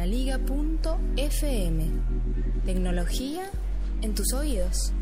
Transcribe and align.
laliga.fm. 0.00 1.84
Tecnología 2.64 3.42
en 4.00 4.14
tus 4.14 4.32
oídos. 4.32 4.94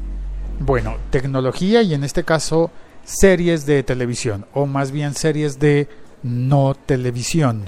Bueno, 0.59 0.97
tecnología 1.11 1.83
y 1.83 1.95
en 1.95 2.03
este 2.03 2.25
caso 2.25 2.73
series 3.05 3.65
de 3.65 3.85
televisión, 3.85 4.47
o 4.53 4.67
más 4.67 4.91
bien 4.91 5.15
series 5.15 5.61
de 5.61 5.87
no 6.25 6.75
televisión. 6.75 7.67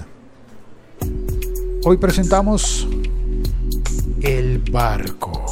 Hoy 1.85 1.95
presentamos 1.95 2.85
El 4.21 4.59
Barco. 4.69 5.45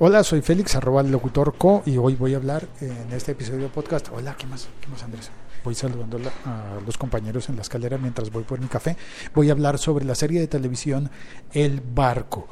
Hola, 0.00 0.24
soy 0.24 0.42
Félix, 0.42 0.74
arroba 0.74 1.02
el 1.02 1.12
locutor 1.12 1.54
co, 1.56 1.84
y 1.86 1.98
hoy 1.98 2.16
voy 2.16 2.34
a 2.34 2.38
hablar 2.38 2.66
en 2.80 3.12
este 3.12 3.30
episodio 3.30 3.60
de 3.60 3.68
podcast. 3.68 4.08
Hola, 4.12 4.34
¿qué 4.36 4.44
más? 4.44 4.66
¿Qué 4.80 4.88
más, 4.88 5.04
Andrés? 5.04 5.30
Voy 5.62 5.76
saludando 5.76 6.18
a 6.44 6.80
los 6.84 6.98
compañeros 6.98 7.48
en 7.48 7.54
la 7.54 7.62
escalera 7.62 7.96
mientras 7.96 8.32
voy 8.32 8.42
por 8.42 8.58
mi 8.58 8.66
café. 8.66 8.96
Voy 9.36 9.50
a 9.50 9.52
hablar 9.52 9.78
sobre 9.78 10.04
la 10.04 10.16
serie 10.16 10.40
de 10.40 10.48
televisión 10.48 11.10
El 11.52 11.80
Barco 11.80 12.48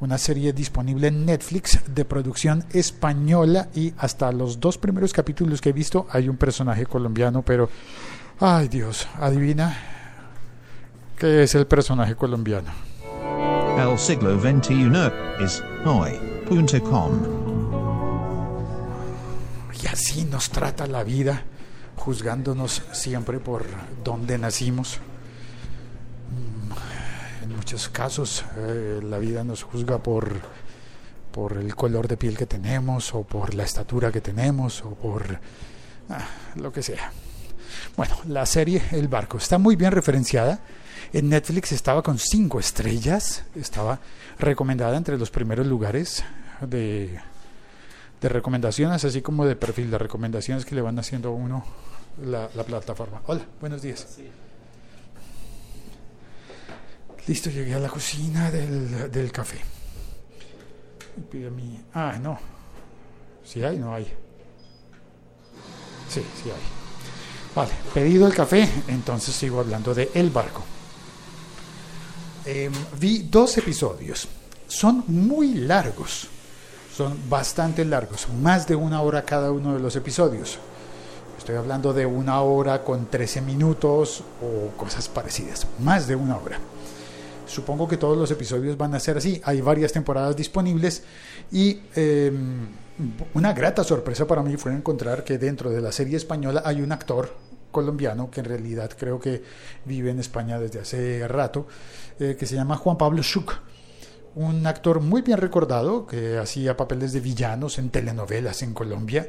una 0.00 0.18
serie 0.18 0.52
disponible 0.52 1.08
en 1.08 1.24
Netflix 1.24 1.80
de 1.86 2.04
producción 2.04 2.64
española 2.72 3.68
y 3.74 3.94
hasta 3.96 4.30
los 4.30 4.60
dos 4.60 4.76
primeros 4.76 5.12
capítulos 5.14 5.62
que 5.62 5.70
he 5.70 5.72
visto 5.72 6.06
hay 6.10 6.28
un 6.28 6.36
personaje 6.36 6.84
colombiano, 6.84 7.40
pero 7.42 7.70
ay 8.38 8.68
Dios, 8.68 9.08
adivina 9.18 9.74
qué 11.18 11.44
es 11.44 11.54
el 11.54 11.66
personaje 11.66 12.14
colombiano. 12.14 12.70
El 13.78 13.98
siglo 13.98 14.38
XXI 14.38 15.12
es 15.42 15.62
Y 19.82 19.86
así 19.86 20.24
nos 20.24 20.50
trata 20.50 20.86
la 20.86 21.04
vida, 21.04 21.44
juzgándonos 21.96 22.82
siempre 22.92 23.38
por 23.38 23.64
dónde 24.02 24.38
nacimos 24.38 25.00
en 27.46 27.54
muchos 27.54 27.88
casos 27.88 28.44
eh, 28.56 29.00
la 29.02 29.18
vida 29.18 29.44
nos 29.44 29.62
juzga 29.62 29.98
por, 29.98 30.32
por 31.30 31.56
el 31.58 31.74
color 31.76 32.08
de 32.08 32.16
piel 32.16 32.36
que 32.36 32.46
tenemos 32.46 33.14
o 33.14 33.22
por 33.22 33.54
la 33.54 33.62
estatura 33.62 34.10
que 34.10 34.20
tenemos 34.20 34.82
o 34.82 34.90
por 34.90 35.38
ah, 36.10 36.26
lo 36.56 36.72
que 36.72 36.82
sea. 36.82 37.12
Bueno, 37.96 38.16
la 38.26 38.46
serie 38.46 38.82
El 38.90 39.08
Barco 39.08 39.38
está 39.38 39.58
muy 39.58 39.76
bien 39.76 39.92
referenciada. 39.92 40.60
En 41.12 41.28
Netflix 41.28 41.72
estaba 41.72 42.02
con 42.02 42.18
cinco 42.18 42.58
estrellas, 42.58 43.44
estaba 43.54 44.00
recomendada 44.38 44.96
entre 44.96 45.16
los 45.16 45.30
primeros 45.30 45.66
lugares 45.66 46.24
de, 46.60 47.18
de 48.20 48.28
recomendaciones, 48.28 49.04
así 49.04 49.22
como 49.22 49.44
de 49.44 49.56
perfil 49.56 49.90
de 49.90 49.98
recomendaciones 49.98 50.64
que 50.64 50.74
le 50.74 50.80
van 50.82 50.98
haciendo 50.98 51.28
a 51.28 51.32
uno 51.32 51.64
la, 52.24 52.48
la 52.54 52.64
plataforma. 52.64 53.22
Hola, 53.26 53.44
buenos 53.60 53.82
días. 53.82 54.06
Listo, 57.26 57.50
llegué 57.50 57.74
a 57.74 57.78
la 57.80 57.88
cocina 57.88 58.50
del, 58.50 59.10
del 59.10 59.32
café. 59.32 59.58
Pido 61.30 61.50
mi. 61.50 61.80
Ah, 61.92 62.18
no. 62.20 62.38
Si 63.44 63.64
hay, 63.64 63.78
no 63.78 63.94
hay. 63.94 64.04
Sí, 66.08 66.22
sí 66.42 66.50
hay. 66.50 66.62
Vale, 67.54 67.72
pedido 67.92 68.26
el 68.26 68.34
café, 68.34 68.68
entonces 68.88 69.34
sigo 69.34 69.60
hablando 69.60 69.94
de 69.94 70.10
El 70.14 70.30
Barco. 70.30 70.62
Em, 72.44 72.72
vi 73.00 73.22
dos 73.24 73.56
episodios. 73.58 74.28
Son 74.68 75.02
muy 75.08 75.54
largos. 75.54 76.28
Son 76.96 77.14
bastante 77.28 77.84
largos. 77.84 78.26
Más 78.40 78.66
de 78.66 78.74
una 78.74 79.02
hora 79.02 79.22
cada 79.22 79.50
uno 79.50 79.74
de 79.74 79.80
los 79.80 79.94
episodios. 79.96 80.58
Estoy 81.36 81.56
hablando 81.56 81.92
de 81.92 82.06
una 82.06 82.40
hora 82.40 82.82
con 82.84 83.10
13 83.10 83.42
minutos 83.42 84.24
o 84.40 84.74
cosas 84.78 85.06
parecidas. 85.06 85.66
Más 85.80 86.06
de 86.06 86.16
una 86.16 86.38
hora. 86.38 86.58
Supongo 87.46 87.86
que 87.86 87.98
todos 87.98 88.16
los 88.16 88.30
episodios 88.30 88.78
van 88.78 88.94
a 88.94 88.98
ser 88.98 89.18
así. 89.18 89.42
Hay 89.44 89.60
varias 89.60 89.92
temporadas 89.92 90.34
disponibles 90.36 91.02
y 91.52 91.82
em, 91.96 92.66
una 93.34 93.52
grata 93.52 93.84
sorpresa 93.84 94.26
para 94.26 94.42
mí 94.42 94.56
fue 94.56 94.72
encontrar 94.72 95.22
que 95.22 95.36
dentro 95.36 95.68
de 95.68 95.82
la 95.82 95.92
serie 95.92 96.16
española 96.16 96.62
hay 96.64 96.80
un 96.80 96.92
actor 96.92 97.36
colombiano 97.70 98.30
que 98.30 98.40
en 98.40 98.46
realidad 98.46 98.90
creo 98.98 99.20
que 99.20 99.42
vive 99.84 100.12
en 100.12 100.18
España 100.18 100.58
desde 100.58 100.80
hace 100.80 101.28
rato, 101.28 101.66
eh, 102.18 102.36
que 102.38 102.46
se 102.46 102.54
llama 102.54 102.78
Juan 102.78 102.96
Pablo 102.96 103.22
Schuch. 103.22 103.52
Un 104.36 104.64
actor 104.66 105.00
muy 105.00 105.22
bien 105.22 105.38
recordado 105.38 106.06
que 106.06 106.38
hacía 106.38 106.76
papeles 106.76 107.12
de 107.12 107.20
villanos 107.20 107.78
en 107.78 107.90
telenovelas 107.90 108.62
en 108.62 108.72
Colombia 108.74 109.28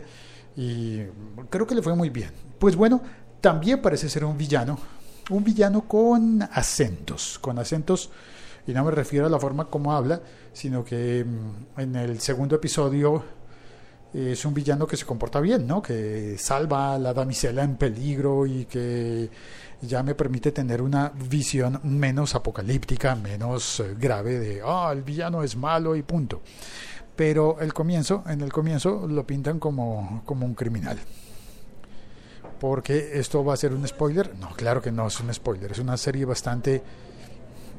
y 0.55 1.01
creo 1.49 1.65
que 1.65 1.73
le 1.73 1.81
fue 1.81 1.95
muy 1.95 2.09
bien. 2.09 2.31
Pues 2.59 2.75
bueno, 2.75 3.01
también 3.41 3.81
parece 3.81 4.09
ser 4.09 4.23
un 4.23 4.37
villano 4.37 4.77
un 5.29 5.43
villano 5.43 5.87
con 5.87 6.41
acentos, 6.41 7.39
con 7.39 7.59
acentos, 7.59 8.09
y 8.65 8.73
no 8.73 8.83
me 8.83 8.91
refiero 8.91 9.25
a 9.25 9.29
la 9.29 9.39
forma 9.39 9.65
como 9.65 9.93
habla, 9.93 10.21
sino 10.53 10.83
que 10.83 11.25
mm, 11.25 11.79
en 11.79 11.95
el 11.95 12.19
segundo 12.19 12.55
episodio 12.55 13.23
es 14.13 14.45
un 14.45 14.53
villano 14.53 14.87
que 14.87 14.97
se 14.97 15.05
comporta 15.05 15.39
bien, 15.39 15.67
¿no? 15.67 15.81
Que 15.81 16.37
salva 16.37 16.95
a 16.95 16.99
la 16.99 17.13
damisela 17.13 17.63
en 17.63 17.75
peligro 17.75 18.45
y 18.45 18.65
que 18.65 19.29
ya 19.81 20.03
me 20.03 20.15
permite 20.15 20.51
tener 20.51 20.81
una 20.81 21.09
visión 21.29 21.79
menos 21.83 22.35
apocalíptica, 22.35 23.15
menos 23.15 23.79
eh, 23.79 23.95
grave 23.99 24.39
de, 24.39 24.61
ah, 24.65 24.89
el 24.91 25.03
villano 25.03 25.43
es 25.43 25.55
malo 25.55 25.95
y 25.95 26.03
punto. 26.03 26.41
Pero 27.15 27.59
el 27.59 27.73
comienzo, 27.73 28.23
en 28.27 28.41
el 28.41 28.51
comienzo 28.51 29.07
lo 29.07 29.25
pintan 29.25 29.59
como, 29.59 30.21
como 30.25 30.45
un 30.45 30.53
criminal 30.53 30.99
porque 32.59 33.19
esto 33.19 33.43
va 33.43 33.53
a 33.53 33.57
ser 33.57 33.73
un 33.73 33.87
spoiler. 33.87 34.35
No, 34.35 34.49
claro 34.55 34.81
que 34.81 34.91
no 34.91 35.07
es 35.07 35.19
un 35.19 35.33
spoiler, 35.33 35.71
es 35.71 35.79
una 35.79 35.97
serie 35.97 36.25
bastante... 36.25 36.81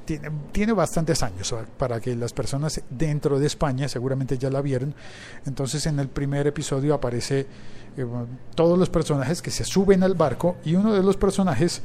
Tiene, 0.09 0.31
tiene 0.53 0.73
bastantes 0.73 1.23
años 1.23 1.55
para 1.77 2.01
que 2.01 2.17
las 2.17 2.33
personas 2.33 2.81
dentro 2.89 3.39
de 3.39 3.47
España 3.47 3.89
seguramente 3.89 4.39
ya 4.39 4.49
la 4.49 4.63
vieron. 4.63 4.95
Entonces 5.45 5.85
en 5.85 5.99
el 5.99 6.09
primer 6.09 6.47
episodio 6.47 6.95
aparece 6.95 7.41
eh, 7.95 8.07
todos 8.55 8.79
los 8.79 8.89
personajes 8.89 9.43
que 9.43 9.51
se 9.51 9.65
suben 9.65 10.03
al 10.03 10.15
barco 10.15 10.57
y 10.65 10.77
uno 10.77 10.95
de 10.95 11.03
los 11.03 11.19
personajes 11.19 11.83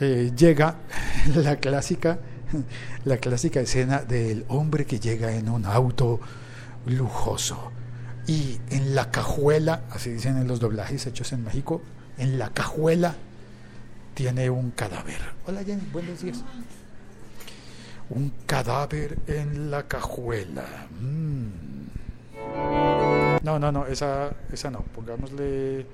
eh, 0.00 0.32
llega 0.34 0.76
la 1.34 1.56
clásica 1.56 2.18
la 3.04 3.18
clásica 3.18 3.60
escena 3.60 3.98
del 4.00 4.46
hombre 4.48 4.86
que 4.86 4.98
llega 4.98 5.34
en 5.34 5.50
un 5.50 5.66
auto 5.66 6.20
lujoso 6.86 7.70
y 8.26 8.58
en 8.70 8.94
la 8.94 9.10
cajuela, 9.10 9.82
así 9.90 10.10
dicen 10.10 10.38
en 10.38 10.48
los 10.48 10.58
doblajes 10.58 11.06
hechos 11.06 11.32
en 11.34 11.44
México, 11.44 11.82
en 12.16 12.38
la 12.38 12.48
cajuela 12.48 13.14
tiene 14.14 14.48
un 14.48 14.70
cadáver. 14.70 15.20
Hola 15.46 15.62
Jenny, 15.62 15.82
buenos 15.92 16.22
días. 16.22 16.42
Un 18.10 18.32
cadáver 18.46 19.18
en 19.26 19.70
la 19.70 19.82
cajuela. 19.84 20.64
Mm. 21.00 21.46
No, 23.42 23.58
no, 23.58 23.72
no, 23.72 23.86
esa, 23.86 24.30
esa 24.52 24.70
no. 24.70 24.80
Pongámosle 24.94 25.86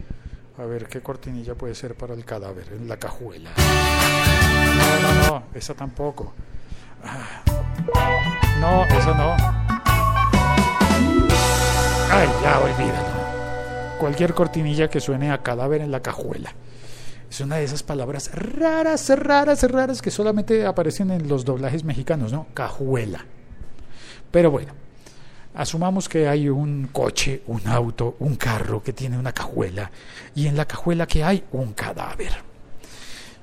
a 0.58 0.64
ver 0.64 0.86
qué 0.86 1.00
cortinilla 1.00 1.54
puede 1.54 1.74
ser 1.74 1.94
para 1.94 2.14
el 2.14 2.24
cadáver 2.24 2.68
en 2.72 2.88
la 2.88 2.96
cajuela. 2.96 3.50
No, 3.56 5.00
no, 5.02 5.26
no, 5.26 5.42
esa 5.54 5.74
tampoco. 5.74 6.32
No, 8.60 8.84
esa 8.84 9.14
no. 9.14 9.36
Ay, 12.10 12.28
ya 12.42 12.60
olvídalo 12.60 13.22
cualquier 14.02 14.34
cortinilla 14.34 14.90
que 14.90 14.98
suene 14.98 15.30
a 15.30 15.38
cadáver 15.44 15.80
en 15.80 15.92
la 15.92 16.00
cajuela. 16.00 16.52
Es 17.32 17.40
una 17.40 17.56
de 17.56 17.64
esas 17.64 17.82
palabras 17.82 18.30
raras, 18.34 19.08
raras, 19.08 19.62
raras 19.62 20.02
que 20.02 20.10
solamente 20.10 20.66
aparecen 20.66 21.10
en 21.10 21.28
los 21.28 21.46
doblajes 21.46 21.82
mexicanos, 21.82 22.30
¿no? 22.30 22.46
Cajuela. 22.52 23.24
Pero 24.30 24.50
bueno, 24.50 24.74
asumamos 25.54 26.10
que 26.10 26.28
hay 26.28 26.50
un 26.50 26.90
coche, 26.92 27.42
un 27.46 27.66
auto, 27.68 28.16
un 28.18 28.36
carro 28.36 28.82
que 28.82 28.92
tiene 28.92 29.16
una 29.16 29.32
cajuela 29.32 29.90
y 30.34 30.46
en 30.46 30.58
la 30.58 30.66
cajuela 30.66 31.06
que 31.06 31.24
hay 31.24 31.42
un 31.52 31.72
cadáver. 31.72 32.32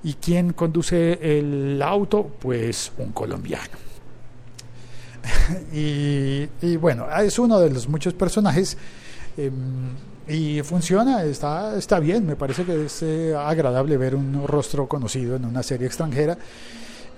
¿Y 0.04 0.14
quién 0.14 0.54
conduce 0.54 1.40
el 1.40 1.82
auto? 1.82 2.28
Pues 2.40 2.92
un 3.00 3.12
colombiano. 3.12 3.76
y, 5.74 6.76
bueno, 6.78 7.08
es 7.22 7.40
uno 7.40 7.60
de 7.60 7.72
los 7.72 7.90
muchos 7.90 8.14
personajes. 8.14 8.78
Em, 9.36 9.96
y 10.30 10.62
funciona, 10.62 11.24
está, 11.24 11.76
está 11.76 12.00
bien, 12.00 12.26
me 12.26 12.36
parece 12.36 12.64
que 12.64 12.86
es 12.86 13.02
eh, 13.02 13.34
agradable 13.36 13.98
ver 13.98 14.14
un 14.14 14.46
rostro 14.48 14.88
conocido 14.88 15.36
en 15.36 15.46
una 15.46 15.64
serie 15.64 15.88
extranjera. 15.88 16.38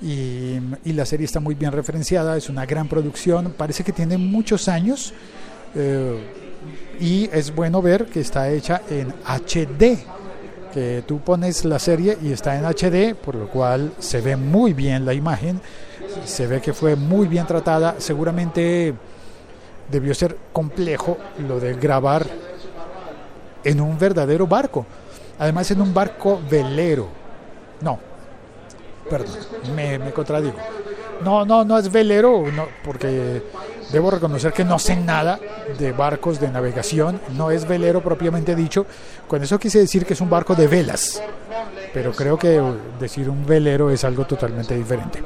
Y, 0.01 0.59
la 0.85 1.05
serie 1.05 1.25
está 1.25 1.39
muy 1.39 1.53
bien 1.53 1.71
referenciada, 1.71 2.35
es 2.37 2.49
una 2.49 2.65
gran 2.65 2.87
producción, 2.87 3.53
parece 3.55 3.83
que 3.83 3.91
tiene 3.91 4.17
muchos 4.17 4.67
años 4.67 5.13
eh, 5.75 6.19
y 6.99 7.29
es 7.31 7.53
bueno 7.53 7.81
ver 7.81 8.05
que 8.05 8.21
está 8.21 8.49
hecha 8.49 8.81
en 8.89 9.09
HD, 9.09 9.99
que 10.73 11.03
tú 11.05 11.19
pones 11.19 11.65
la 11.65 11.77
serie 11.77 12.17
y 12.21 12.31
está 12.31 12.57
en 12.57 12.65
HD, 12.65 13.13
por 13.13 13.35
lo 13.35 13.47
cual 13.49 13.93
se 13.99 14.21
ve 14.21 14.35
muy 14.35 14.73
bien 14.73 15.05
la 15.05 15.13
imagen, 15.13 15.61
se 16.25 16.47
ve 16.47 16.61
que 16.61 16.73
fue 16.73 16.95
muy 16.95 17.27
bien 17.27 17.45
tratada, 17.45 17.95
seguramente 17.99 18.93
debió 19.91 20.15
ser 20.15 20.35
complejo 20.51 21.17
lo 21.47 21.59
de 21.59 21.75
grabar 21.75 22.25
en 23.63 23.81
un 23.81 23.97
verdadero 23.97 24.47
barco, 24.47 24.85
además 25.39 25.69
en 25.71 25.81
un 25.81 25.93
barco 25.93 26.41
velero, 26.49 27.07
No, 27.81 27.99
perdón, 29.09 29.35
me, 29.75 29.97
me 29.99 30.11
contradigo. 30.11 30.55
No, 31.23 31.45
no, 31.45 31.63
no 31.63 31.77
es 31.77 31.91
velero, 31.91 32.43
no, 32.51 32.67
porque 32.83 33.43
debo 33.91 34.09
reconocer 34.09 34.53
que 34.53 34.63
no 34.63 34.79
sé 34.79 34.95
nada 34.95 35.39
de 35.77 35.91
barcos 35.91 36.39
de 36.39 36.49
navegación, 36.49 37.19
no 37.35 37.51
es 37.51 37.67
velero 37.67 38.01
propiamente 38.01 38.55
dicho. 38.55 38.85
Con 39.27 39.43
eso 39.43 39.59
quise 39.59 39.79
decir 39.79 40.05
que 40.05 40.13
es 40.13 40.21
un 40.21 40.29
barco 40.29 40.55
de 40.55 40.67
velas, 40.67 41.21
pero 41.93 42.11
creo 42.11 42.37
que 42.37 42.61
decir 42.99 43.29
un 43.29 43.45
velero 43.45 43.91
es 43.91 44.03
algo 44.03 44.25
totalmente 44.25 44.75
diferente. 44.75 45.21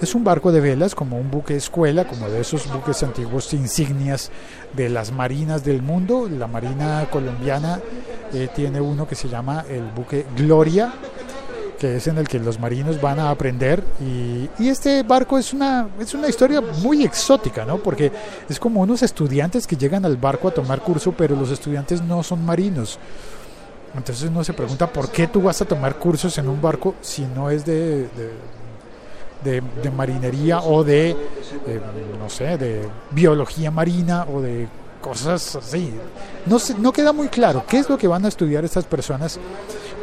Es 0.00 0.14
un 0.14 0.24
barco 0.24 0.52
de 0.52 0.60
velas, 0.60 0.94
como 0.94 1.18
un 1.18 1.30
buque 1.30 1.56
escuela, 1.56 2.06
como 2.06 2.28
de 2.28 2.40
esos 2.40 2.70
buques 2.72 3.02
antiguos 3.02 3.52
insignias 3.54 4.30
de 4.74 4.88
las 4.88 5.12
marinas 5.12 5.64
del 5.64 5.82
mundo. 5.82 6.28
La 6.28 6.46
marina 6.46 7.06
colombiana 7.10 7.80
eh, 8.32 8.48
tiene 8.54 8.80
uno 8.80 9.06
que 9.06 9.14
se 9.14 9.28
llama 9.28 9.64
el 9.68 9.84
buque 9.90 10.26
Gloria, 10.36 10.92
que 11.78 11.96
es 11.96 12.06
en 12.06 12.18
el 12.18 12.28
que 12.28 12.38
los 12.38 12.58
marinos 12.58 13.00
van 13.00 13.18
a 13.18 13.30
aprender 13.30 13.84
y, 14.00 14.48
este 14.58 15.02
barco 15.02 15.38
es 15.38 15.52
una, 15.52 15.88
es 15.98 16.14
una 16.14 16.28
historia 16.28 16.60
muy 16.82 17.04
exótica, 17.04 17.64
¿no? 17.64 17.78
Porque 17.78 18.10
es 18.48 18.58
como 18.58 18.80
unos 18.80 19.02
estudiantes 19.02 19.66
que 19.66 19.76
llegan 19.76 20.04
al 20.04 20.16
barco 20.16 20.48
a 20.48 20.50
tomar 20.54 20.80
curso, 20.80 21.12
pero 21.12 21.36
los 21.36 21.50
estudiantes 21.50 22.02
no 22.02 22.22
son 22.22 22.44
marinos. 22.44 22.98
Entonces 23.96 24.28
uno 24.28 24.42
se 24.42 24.52
pregunta 24.52 24.88
por 24.88 25.10
qué 25.10 25.28
tú 25.28 25.42
vas 25.42 25.62
a 25.62 25.64
tomar 25.64 25.96
cursos 25.96 26.36
en 26.38 26.48
un 26.48 26.60
barco 26.60 26.94
si 27.00 27.22
no 27.22 27.50
es 27.50 27.64
de, 27.64 28.08
de, 29.44 29.90
marinería 29.90 30.60
o 30.60 30.82
de, 30.82 31.10
eh, 31.10 31.80
no 32.18 32.28
sé, 32.28 32.56
de 32.58 32.88
biología 33.10 33.70
marina 33.70 34.26
o 34.32 34.40
de 34.40 34.66
cosas 35.00 35.56
así. 35.56 35.92
No, 36.46 36.58
se, 36.58 36.74
no 36.78 36.92
queda 36.92 37.12
muy 37.12 37.28
claro 37.28 37.64
qué 37.68 37.78
es 37.78 37.88
lo 37.88 37.98
que 37.98 38.08
van 38.08 38.24
a 38.24 38.28
estudiar 38.28 38.64
estas 38.64 38.86
personas, 38.86 39.38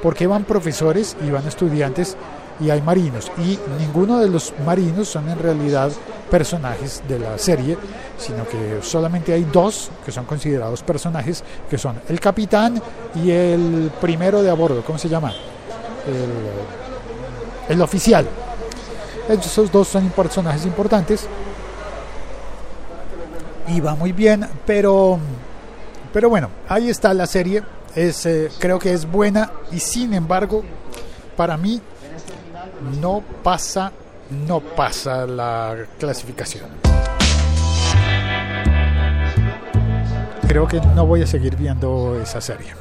porque 0.01 0.27
van 0.27 0.43
profesores 0.43 1.17
y 1.25 1.31
van 1.31 1.47
estudiantes 1.47 2.15
y 2.59 2.69
hay 2.69 2.81
marinos. 2.81 3.31
Y 3.39 3.57
ninguno 3.79 4.19
de 4.19 4.29
los 4.29 4.53
marinos 4.65 5.09
son 5.09 5.27
en 5.29 5.39
realidad 5.39 5.91
personajes 6.29 7.01
de 7.07 7.19
la 7.19 7.37
serie, 7.37 7.77
sino 8.17 8.47
que 8.47 8.79
solamente 8.81 9.33
hay 9.33 9.43
dos 9.51 9.89
que 10.05 10.11
son 10.11 10.25
considerados 10.25 10.83
personajes, 10.83 11.43
que 11.69 11.77
son 11.77 11.99
el 12.07 12.19
capitán 12.19 12.81
y 13.15 13.31
el 13.31 13.91
primero 13.99 14.43
de 14.43 14.49
a 14.49 14.53
bordo, 14.53 14.83
¿cómo 14.85 14.99
se 14.99 15.09
llama? 15.09 15.33
El, 16.07 17.73
el 17.73 17.81
oficial. 17.81 18.25
Esos 19.29 19.71
dos 19.71 19.87
son 19.87 20.09
personajes 20.09 20.65
importantes 20.65 21.27
y 23.67 23.79
va 23.79 23.95
muy 23.95 24.11
bien, 24.11 24.47
pero, 24.65 25.19
pero 26.11 26.29
bueno, 26.29 26.49
ahí 26.67 26.89
está 26.89 27.13
la 27.13 27.25
serie. 27.25 27.63
Es, 27.95 28.25
eh, 28.25 28.49
creo 28.59 28.79
que 28.79 28.93
es 28.93 29.09
buena 29.09 29.51
y 29.71 29.79
sin 29.79 30.13
embargo, 30.13 30.63
para 31.35 31.57
mí 31.57 31.81
no 33.01 33.23
pasa, 33.43 33.91
no 34.47 34.59
pasa 34.59 35.25
la 35.25 35.75
clasificación. 35.99 36.69
Creo 40.47 40.67
que 40.67 40.81
no 40.81 41.05
voy 41.05 41.21
a 41.21 41.27
seguir 41.27 41.55
viendo 41.55 42.19
esa 42.21 42.41
serie 42.41 42.73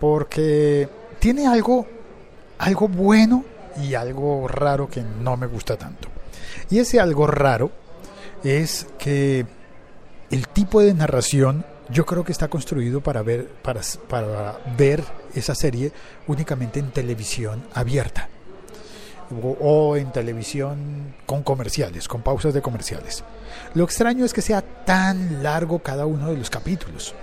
porque 0.00 0.88
tiene 1.18 1.46
algo, 1.46 1.86
algo 2.58 2.88
bueno 2.88 3.44
y 3.82 3.94
algo 3.94 4.48
raro 4.48 4.88
que 4.88 5.02
no 5.02 5.36
me 5.36 5.46
gusta 5.46 5.76
tanto. 5.76 6.08
Y 6.70 6.78
ese 6.78 7.00
algo 7.00 7.26
raro 7.26 7.70
es 8.44 8.86
que 8.98 9.46
el 10.30 10.48
tipo 10.48 10.80
de 10.80 10.94
narración 10.94 11.64
yo 11.90 12.04
creo 12.04 12.24
que 12.24 12.32
está 12.32 12.48
construido 12.48 13.00
para 13.00 13.22
ver, 13.22 13.48
para, 13.62 13.80
para 14.08 14.58
ver 14.76 15.02
esa 15.34 15.54
serie 15.54 15.92
únicamente 16.26 16.80
en 16.80 16.90
televisión 16.90 17.64
abierta 17.72 18.28
o, 19.42 19.56
o, 19.60 19.96
en 19.96 20.12
televisión 20.12 21.14
con 21.24 21.42
comerciales, 21.42 22.08
con 22.08 22.22
pausas 22.22 22.52
de 22.54 22.62
comerciales. 22.62 23.24
Lo 23.74 23.84
extraño 23.84 24.24
es 24.24 24.32
que 24.32 24.42
sea 24.42 24.62
tan 24.62 25.42
largo 25.42 25.78
cada 25.80 26.06
uno 26.06 26.30
de 26.30 26.36
los 26.36 26.50
capítulos 26.50 27.14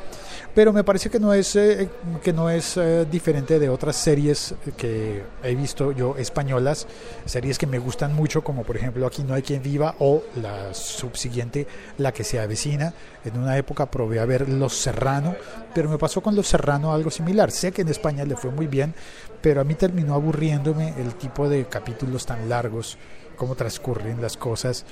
pero 0.55 0.71
me 0.71 0.85
parece 0.85 1.09
que 1.09 1.19
no 1.19 1.33
es 1.33 1.55
eh, 1.57 1.89
que 2.23 2.31
no 2.31 2.49
es 2.49 2.77
eh, 2.77 3.05
diferente 3.11 3.59
de 3.59 3.67
otras 3.67 3.97
series 3.97 4.55
que 4.77 5.21
he 5.43 5.53
visto 5.53 5.91
yo 5.91 6.15
españolas 6.17 6.87
series 7.25 7.57
que 7.57 7.67
me 7.67 7.77
gustan 7.77 8.15
mucho 8.15 8.41
como 8.41 8.63
por 8.63 8.77
ejemplo 8.77 9.05
aquí 9.05 9.21
no 9.23 9.33
hay 9.33 9.41
quien 9.41 9.61
viva 9.61 9.95
o 9.99 10.23
la 10.41 10.73
subsiguiente 10.73 11.67
la 11.97 12.13
que 12.13 12.23
se 12.23 12.39
avecina. 12.39 12.93
En 13.25 13.37
una 13.37 13.57
época 13.57 13.91
probé 13.91 14.19
a 14.19 14.25
ver 14.25 14.47
Los 14.47 14.73
Serrano 14.73 15.35
pero 15.73 15.89
me 15.89 15.97
pasó 15.97 16.21
con 16.21 16.35
Los 16.35 16.47
Serrano 16.47 16.93
algo 16.93 17.11
similar. 17.11 17.51
Sé 17.51 17.73
que 17.73 17.81
en 17.81 17.89
España 17.89 18.23
le 18.23 18.37
fue 18.37 18.49
muy 18.49 18.67
bien 18.67 18.95
pero 19.41 19.59
a 19.59 19.65
mí 19.65 19.75
terminó 19.75 20.15
aburriéndome 20.15 20.93
el 20.97 21.15
tipo 21.15 21.49
de 21.49 21.65
capítulos 21.65 22.25
tan 22.25 22.47
largos 22.47 22.97
cómo 23.35 23.55
transcurren 23.55 24.21
las 24.21 24.37
cosas. 24.37 24.85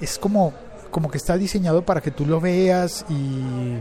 Es 0.00 0.18
como 0.18 0.54
como 0.90 1.10
que 1.10 1.18
está 1.18 1.36
diseñado 1.36 1.84
para 1.84 2.00
que 2.00 2.10
tú 2.10 2.24
lo 2.24 2.40
veas 2.40 3.04
y 3.10 3.76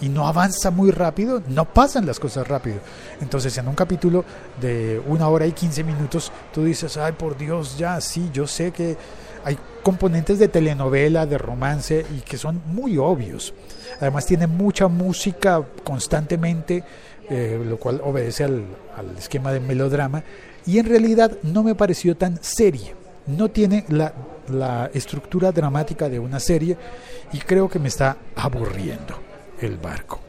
y 0.00 0.08
no 0.08 0.26
avanza 0.26 0.70
muy 0.70 0.90
rápido, 0.90 1.42
no 1.48 1.64
pasan 1.64 2.06
las 2.06 2.20
cosas 2.20 2.46
rápido. 2.46 2.78
Entonces 3.20 3.56
en 3.58 3.68
un 3.68 3.74
capítulo 3.74 4.24
de 4.60 5.00
una 5.06 5.28
hora 5.28 5.46
y 5.46 5.52
15 5.52 5.84
minutos 5.84 6.32
tú 6.52 6.64
dices, 6.64 6.96
ay 6.96 7.12
por 7.12 7.36
Dios, 7.36 7.76
ya 7.78 8.00
sí, 8.00 8.30
yo 8.32 8.46
sé 8.46 8.70
que 8.70 8.96
hay 9.44 9.58
componentes 9.82 10.38
de 10.38 10.48
telenovela, 10.48 11.26
de 11.26 11.38
romance 11.38 12.04
y 12.16 12.20
que 12.20 12.38
son 12.38 12.60
muy 12.66 12.98
obvios. 12.98 13.54
Además 14.00 14.26
tiene 14.26 14.46
mucha 14.46 14.88
música 14.88 15.62
constantemente, 15.84 16.84
eh, 17.30 17.60
lo 17.64 17.78
cual 17.78 18.00
obedece 18.04 18.44
al, 18.44 18.64
al 18.96 19.16
esquema 19.16 19.52
de 19.52 19.60
melodrama 19.60 20.22
y 20.66 20.78
en 20.78 20.86
realidad 20.86 21.32
no 21.42 21.62
me 21.62 21.74
pareció 21.74 22.16
tan 22.16 22.42
serie. 22.42 22.94
No 23.26 23.50
tiene 23.50 23.84
la, 23.88 24.12
la 24.48 24.90
estructura 24.94 25.52
dramática 25.52 26.08
de 26.08 26.18
una 26.18 26.40
serie 26.40 26.76
y 27.32 27.38
creo 27.38 27.68
que 27.68 27.78
me 27.78 27.88
está 27.88 28.16
aburriendo 28.36 29.27
el 29.60 29.76
barco. 29.76 30.20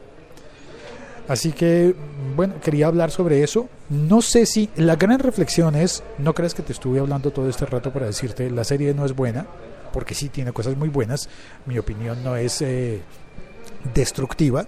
Así 1.28 1.52
que, 1.52 1.94
bueno, 2.34 2.54
quería 2.60 2.88
hablar 2.88 3.12
sobre 3.12 3.44
eso. 3.44 3.68
No 3.88 4.20
sé 4.20 4.46
si 4.46 4.68
la 4.74 4.96
gran 4.96 5.20
reflexión 5.20 5.76
es, 5.76 6.02
no 6.18 6.34
crees 6.34 6.54
que 6.54 6.62
te 6.62 6.72
estuve 6.72 6.98
hablando 6.98 7.30
todo 7.30 7.48
este 7.48 7.66
rato 7.66 7.92
para 7.92 8.06
decirte, 8.06 8.50
la 8.50 8.64
serie 8.64 8.94
no 8.94 9.04
es 9.04 9.14
buena, 9.14 9.46
porque 9.92 10.14
sí 10.14 10.28
tiene 10.28 10.52
cosas 10.52 10.76
muy 10.76 10.88
buenas, 10.88 11.28
mi 11.66 11.78
opinión 11.78 12.24
no 12.24 12.34
es 12.34 12.60
eh, 12.62 13.00
destructiva, 13.94 14.66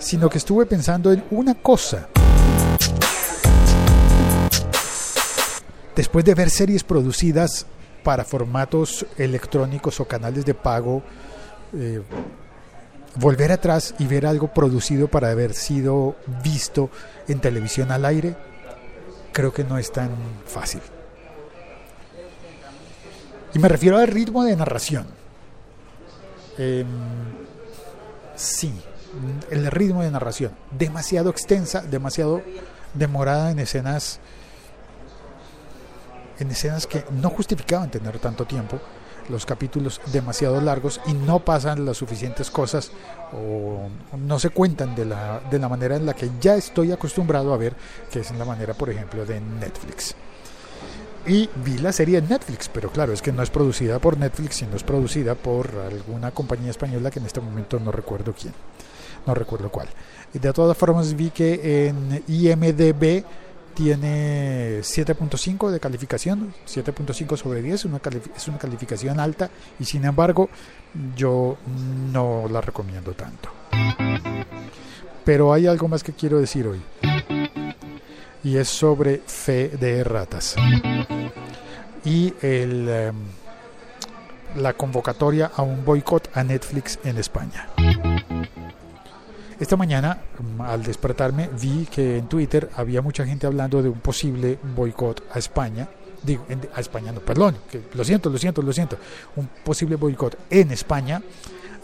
sino 0.00 0.28
que 0.28 0.38
estuve 0.38 0.66
pensando 0.66 1.12
en 1.12 1.22
una 1.30 1.54
cosa. 1.54 2.08
Después 5.94 6.24
de 6.24 6.34
ver 6.34 6.50
series 6.50 6.82
producidas 6.82 7.66
para 8.02 8.24
formatos 8.24 9.06
electrónicos 9.16 10.00
o 10.00 10.06
canales 10.06 10.44
de 10.44 10.54
pago, 10.54 11.04
eh, 11.72 12.02
volver 13.16 13.52
atrás 13.52 13.94
y 13.98 14.06
ver 14.06 14.26
algo 14.26 14.48
producido 14.48 15.08
para 15.08 15.30
haber 15.30 15.54
sido 15.54 16.16
visto 16.42 16.90
en 17.28 17.40
televisión 17.40 17.92
al 17.92 18.04
aire, 18.04 18.36
creo 19.32 19.52
que 19.52 19.64
no 19.64 19.78
es 19.78 19.92
tan 19.92 20.10
fácil. 20.46 20.80
Y 23.54 23.58
me 23.58 23.68
refiero 23.68 23.98
al 23.98 24.08
ritmo 24.08 24.42
de 24.44 24.56
narración. 24.56 25.06
Eh, 26.58 26.84
sí, 28.34 28.72
el 29.50 29.66
ritmo 29.70 30.02
de 30.02 30.10
narración. 30.10 30.52
Demasiado 30.76 31.30
extensa, 31.30 31.82
demasiado 31.82 32.42
demorada 32.94 33.50
en 33.50 33.60
escenas 33.60 34.20
en 36.38 36.50
escenas 36.50 36.88
que 36.88 37.04
no 37.12 37.30
justificaban 37.30 37.90
tener 37.90 38.18
tanto 38.18 38.44
tiempo 38.44 38.80
los 39.28 39.46
capítulos 39.46 40.00
demasiado 40.12 40.60
largos 40.60 41.00
y 41.06 41.12
no 41.12 41.40
pasan 41.40 41.84
las 41.84 41.96
suficientes 41.96 42.50
cosas 42.50 42.90
o 43.32 43.88
no 44.18 44.38
se 44.38 44.50
cuentan 44.50 44.94
de 44.94 45.04
la, 45.04 45.40
de 45.50 45.58
la 45.58 45.68
manera 45.68 45.96
en 45.96 46.06
la 46.06 46.14
que 46.14 46.30
ya 46.40 46.54
estoy 46.56 46.92
acostumbrado 46.92 47.52
a 47.52 47.56
ver, 47.56 47.74
que 48.10 48.20
es 48.20 48.30
en 48.30 48.38
la 48.38 48.44
manera, 48.44 48.74
por 48.74 48.90
ejemplo, 48.90 49.24
de 49.24 49.40
Netflix. 49.40 50.14
Y 51.26 51.48
vi 51.64 51.78
la 51.78 51.90
serie 51.92 52.18
en 52.18 52.28
Netflix, 52.28 52.68
pero 52.68 52.90
claro, 52.90 53.12
es 53.12 53.22
que 53.22 53.32
no 53.32 53.42
es 53.42 53.48
producida 53.48 53.98
por 53.98 54.18
Netflix, 54.18 54.56
sino 54.56 54.76
es 54.76 54.82
producida 54.82 55.34
por 55.34 55.70
alguna 55.70 56.30
compañía 56.32 56.70
española 56.70 57.10
que 57.10 57.18
en 57.18 57.26
este 57.26 57.40
momento 57.40 57.80
no 57.80 57.90
recuerdo 57.90 58.34
quién, 58.38 58.52
no 59.26 59.34
recuerdo 59.34 59.70
cuál. 59.70 59.88
De 60.34 60.52
todas 60.52 60.76
formas 60.76 61.14
vi 61.14 61.30
que 61.30 61.86
en 61.86 62.22
IMDB 62.28 63.24
tiene 63.74 64.80
7.5 64.80 65.70
de 65.70 65.80
calificación, 65.80 66.54
7.5 66.66 67.36
sobre 67.36 67.62
10, 67.62 67.84
una 67.86 68.00
es 68.36 68.48
una 68.48 68.58
calificación 68.58 69.20
alta 69.20 69.50
y 69.78 69.84
sin 69.84 70.04
embargo 70.04 70.48
yo 71.16 71.56
no 72.12 72.46
la 72.50 72.60
recomiendo 72.60 73.12
tanto. 73.12 73.50
Pero 75.24 75.52
hay 75.52 75.66
algo 75.66 75.88
más 75.88 76.02
que 76.02 76.12
quiero 76.12 76.38
decir 76.38 76.66
hoy 76.66 76.80
y 78.44 78.58
es 78.58 78.68
sobre 78.68 79.22
fe 79.26 79.68
de 79.68 80.04
ratas 80.04 80.54
y 82.04 82.34
el, 82.42 83.10
um, 83.10 84.62
la 84.62 84.74
convocatoria 84.74 85.50
a 85.56 85.62
un 85.62 85.84
boicot 85.84 86.30
a 86.36 86.44
Netflix 86.44 86.98
en 87.04 87.16
España. 87.16 87.68
Esta 89.64 89.76
mañana, 89.76 90.18
mm, 90.38 90.60
al 90.60 90.82
despertarme, 90.82 91.50
vi 91.60 91.86
que 91.86 92.18
en 92.18 92.28
Twitter 92.28 92.70
había 92.76 93.02
mucha 93.02 93.26
gente 93.26 93.46
hablando 93.46 93.82
de 93.82 93.88
un 93.88 93.98
posible 94.00 94.58
boicot 94.76 95.24
a 95.32 95.38
España. 95.38 95.88
Digo, 96.22 96.46
en- 96.48 96.68
a 96.74 96.80
España, 96.80 97.12
no, 97.12 97.20
perdón, 97.20 97.56
que, 97.70 97.82
lo 97.94 98.04
siento, 98.04 98.30
lo 98.30 98.38
siento, 98.38 98.62
lo 98.62 98.72
siento. 98.72 98.96
Un 99.36 99.48
posible 99.64 99.96
boicot 99.96 100.38
en 100.48 100.70
España 100.70 101.20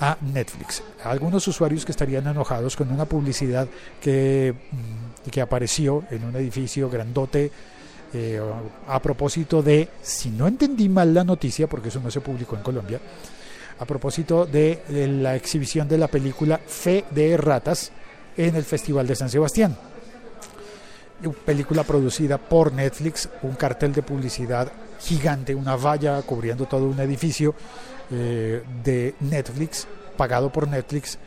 a 0.01 0.17
Netflix. 0.33 0.83
Algunos 1.05 1.47
usuarios 1.47 1.85
que 1.85 1.93
estarían 1.93 2.27
enojados 2.27 2.75
con 2.77 2.91
una 2.91 3.05
publicidad 3.05 3.69
que, 4.01 4.55
mm, 4.73 5.31
que 5.31 5.41
apareció 5.43 6.05
en 6.11 6.25
un 6.25 6.37
edificio 6.37 6.89
grandote 6.89 7.51
eh, 8.13 8.41
a 8.89 9.01
propósito 9.01 9.63
de, 9.63 9.89
si 10.03 10.31
no 10.31 10.49
entendí 10.49 10.89
mal 10.89 11.15
la 11.15 11.23
noticia, 11.23 11.69
porque 11.69 11.91
eso 11.91 12.01
no 12.01 12.11
se 12.11 12.21
publicó 12.21 12.57
en 12.57 12.63
Colombia, 12.63 12.99
a 13.81 13.87
propósito 13.87 14.45
de, 14.45 14.83
la 15.23 15.35
exhibición 15.35 15.89
de 15.89 15.97
la 15.97 16.07
película 16.07 16.59
Fe 16.59 17.05
de 17.11 17.37
Ratas 17.39 17.91
en 18.37 18.55
el 18.55 18.63
Festival 18.63 19.07
de 19.07 19.17
San 19.17 19.31
Sebastián. 19.31 19.75
Película 21.47 21.83
producida 21.83 22.37
por 22.37 22.73
Netflix, 22.73 23.29
un 23.43 23.55
cartel 23.55 23.93
de 23.95 24.03
publicidad 24.03 24.71
gigante, 25.01 25.55
una 25.55 25.77
valla 25.77 26.21
cubriendo 26.23 26.67
todo 26.67 26.87
un 26.87 27.01
edificio 27.01 27.55
eh, 28.11 28.63
de 28.85 29.15
Netflix, 29.21 29.87
pagado 30.17 30.53
por 30.53 30.69
Netflix, 30.69 31.19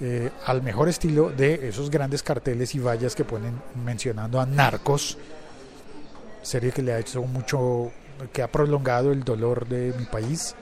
eh, 0.00 0.30
al 0.44 0.62
mejor 0.62 0.90
estilo 0.90 1.30
de 1.30 1.68
esos 1.68 1.90
grandes 1.90 2.22
carteles 2.22 2.74
y 2.74 2.78
vallas 2.78 3.14
que 3.14 3.24
ponen 3.24 3.54
mencionando 3.84 4.38
a 4.38 4.44
Narcos, 4.44 5.16
serie 6.42 6.72
que 6.72 6.82
le 6.82 6.92
ha 6.92 6.98
hecho 6.98 7.22
mucho, 7.22 7.90
que 8.32 8.42
ha 8.42 8.48
prolongado 8.52 9.12
el 9.12 9.24
dolor 9.24 9.66
de 9.66 9.94
mi 9.98 10.04
país, 10.04 10.54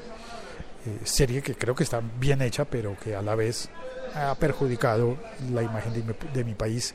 eh, 0.87 0.99
serie 1.05 1.43
que 1.43 1.55
creo 1.55 1.75
que 1.75 1.85
está 1.85 2.01
bien 2.19 2.43
hecha, 2.43 2.65
pero 2.65 2.97
que 3.03 3.15
a 3.17 3.23
la 3.23 3.35
vez 3.35 3.69
ha 4.15 4.35
perjudicado 4.35 5.17
la 5.53 5.63
imagen 5.63 5.93
de 5.93 6.03
mi, 6.03 6.13
de 6.35 6.45
mi 6.45 6.55
país, 6.55 6.95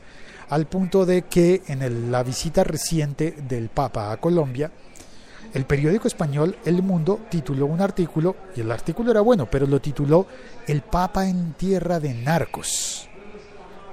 al 0.50 0.66
punto 0.66 1.06
de 1.06 1.22
que 1.22 1.62
en 1.68 1.82
el- 1.82 2.10
la 2.12 2.22
visita 2.22 2.62
reciente 2.64 3.32
del 3.48 3.68
Papa 3.68 4.12
a 4.12 4.16
Colombia, 4.18 4.70
el 5.54 5.64
periódico 5.64 6.06
español 6.08 6.56
El 6.64 6.82
Mundo 6.82 7.20
tituló 7.30 7.66
un 7.66 7.80
artículo, 7.80 8.36
y 8.54 8.60
el 8.60 8.70
artículo 8.70 9.10
era 9.12 9.20
bueno, 9.22 9.46
pero 9.50 9.66
lo 9.66 9.80
tituló 9.80 10.26
El 10.66 10.82
Papa 10.82 11.26
en 11.28 11.54
tierra 11.54 11.98
de 12.00 12.12
narcos. 12.12 13.08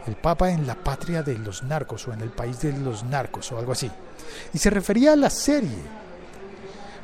El 0.05 0.15
Papa 0.15 0.51
en 0.51 0.67
la 0.67 0.75
patria 0.75 1.23
de 1.23 1.37
los 1.37 1.63
narcos 1.63 2.05
o 2.09 2.13
en 2.13 2.19
el 2.21 2.29
país 2.29 2.59
de 2.61 2.73
los 2.77 3.05
narcos 3.05 3.49
o 3.53 3.57
algo 3.57 3.71
así. 3.71 3.89
Y 4.53 4.57
se 4.57 4.69
refería 4.69 5.13
a 5.13 5.15
la 5.15 5.29
serie. 5.29 6.02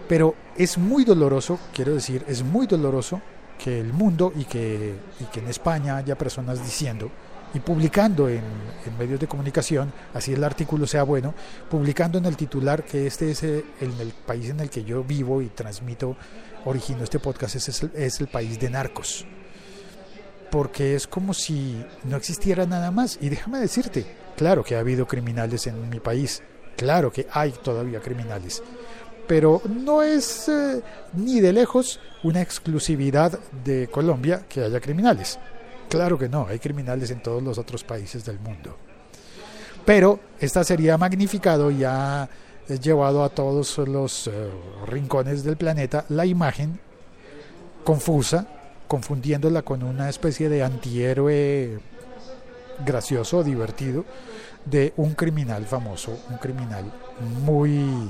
Pero 0.09 0.33
es 0.57 0.79
muy 0.79 1.05
doloroso, 1.05 1.59
quiero 1.71 1.93
decir, 1.93 2.25
es 2.27 2.43
muy 2.43 2.65
doloroso 2.65 3.21
que 3.63 3.79
el 3.79 3.93
mundo 3.93 4.33
y 4.35 4.45
que, 4.45 4.95
y 5.19 5.25
que 5.25 5.39
en 5.39 5.47
España 5.47 5.97
haya 5.97 6.17
personas 6.17 6.63
diciendo 6.63 7.11
y 7.53 7.59
publicando 7.59 8.27
en, 8.27 8.41
medios 8.97 9.19
de 9.19 9.27
comunicación, 9.27 9.93
así 10.15 10.33
el 10.33 10.43
artículo 10.43 10.87
sea 10.87 11.03
bueno, 11.03 11.35
publicando 11.69 12.17
en 12.17 12.25
el 12.25 12.35
titular 12.35 12.83
que 12.83 13.05
este 13.05 13.29
es 13.29 13.43
eh, 13.43 13.63
el, 13.81 14.13
país 14.25 14.49
en 14.49 14.59
el 14.61 14.69
que 14.71 14.83
yo 14.83 15.03
vivo 15.03 15.43
y 15.43 15.47
transmito, 15.49 16.17
origino 16.65 17.03
este 17.03 17.19
podcast, 17.19 17.55
es, 17.55 17.83
es 17.83 18.19
el 18.19 18.27
país 18.27 18.59
de 18.59 18.69
narcos. 18.71 19.27
Porque 20.49 20.95
es 20.95 21.05
como 21.05 21.35
si 21.35 21.85
no 22.03 22.17
existiera 22.17 22.65
nada 22.65 22.89
más. 22.89 23.19
Y 23.21 23.29
déjame 23.29 23.59
decirte, 23.59 24.05
claro 24.35 24.63
que 24.63 24.75
ha 24.75 24.79
habido 24.79 25.07
criminales 25.07 25.67
en 25.67 25.87
mi 25.87 25.99
país, 25.99 26.41
claro 26.75 27.11
que 27.11 27.27
hay 27.31 27.51
todavía 27.51 27.99
criminales, 27.99 28.63
pero 29.29 29.61
no 29.69 30.01
es 30.01 30.49
eh, 30.49 30.81
ni 31.13 31.39
de 31.39 31.53
lejos 31.53 31.99
una 32.23 32.41
exclusividad 32.41 33.37
de 33.63 33.87
Colombia 33.87 34.43
que 34.49 34.63
haya 34.63 34.79
criminales. 34.79 35.37
Claro 35.87 36.17
que 36.17 36.27
no, 36.27 36.47
hay 36.47 36.57
criminales 36.57 37.11
en 37.11 37.21
todos 37.21 37.43
los 37.43 37.59
otros 37.59 37.83
países 37.83 38.25
del 38.25 38.39
mundo. 38.39 38.75
Pero 39.85 40.19
esta 40.39 40.63
sería 40.63 40.97
magnificado 40.97 41.69
y 41.69 41.83
ha 41.83 42.27
eh, 42.67 42.79
llevado 42.79 43.23
a 43.23 43.29
todos 43.29 43.77
los 43.77 44.25
eh, 44.25 44.31
rincones 44.87 45.43
del 45.43 45.57
planeta 45.57 46.05
la 46.09 46.25
imagen 46.25 46.79
confusa, 47.83 48.47
confundiéndola 48.87 49.61
con 49.61 49.83
una 49.83 50.09
especie 50.09 50.49
de 50.49 50.63
antihéroe 50.63 51.77
gracioso, 52.83 53.43
divertido, 53.43 54.05
de 54.65 54.91
un 54.97 55.13
criminal 55.13 55.67
famoso, 55.67 56.17
un 56.31 56.37
criminal 56.37 56.91
muy 57.45 58.09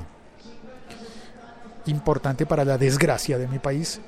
importante 1.90 2.46
para 2.46 2.64
la 2.64 2.78
desgracia 2.78 3.38
de 3.38 3.48
mi 3.48 3.58
país 3.58 4.00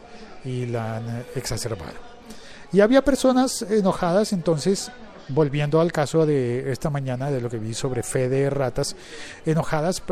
y 0.44 0.66
la 0.66 0.96
han 0.96 1.24
exacerbado. 1.34 2.12
Y 2.72 2.80
había 2.80 3.04
personas 3.04 3.62
enojadas, 3.62 4.32
entonces, 4.32 4.90
volviendo 5.28 5.80
al 5.80 5.92
caso 5.92 6.24
de 6.24 6.72
esta 6.72 6.88
mañana, 6.88 7.30
de 7.30 7.40
lo 7.40 7.50
que 7.50 7.58
vi 7.58 7.74
sobre 7.74 8.02
fe 8.02 8.30
de 8.30 8.48
ratas, 8.48 8.96
enojadas 9.44 10.02